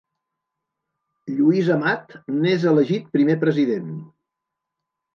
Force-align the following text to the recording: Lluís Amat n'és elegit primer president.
Lluís 1.33 1.69
Amat 1.77 2.17
n'és 2.39 2.69
elegit 2.75 3.09
primer 3.19 3.39
president. 3.47 3.97